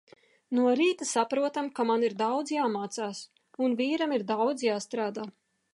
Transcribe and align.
No 0.59 0.63
rīta 0.79 1.07
saprotam, 1.09 1.69
ka 1.79 1.85
man 1.91 2.07
ir 2.09 2.15
daudz 2.23 2.55
jāmācās 2.57 3.23
un 3.67 3.79
vīram 3.83 4.19
ir 4.19 4.27
daudz 4.35 4.71
jāstrādā. 4.71 5.33